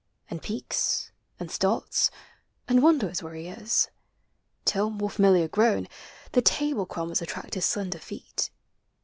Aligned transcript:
And 0.31 0.41
pecks, 0.41 1.11
and 1.39 1.51
starts, 1.51 2.09
and 2.67 2.81
wonders 2.81 3.21
where 3.21 3.33
be 3.33 3.49
is: 3.49 3.91
Till, 4.65 4.89
more 4.89 5.11
familiar 5.11 5.47
grown, 5.47 5.87
the 6.31 6.41
table 6.41 6.87
crumbfl 6.87 7.21
Attract 7.21 7.53
his 7.53 7.65
slender 7.67 7.99
feet. 7.99 8.49